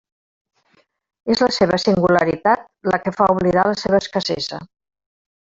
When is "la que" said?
2.95-3.15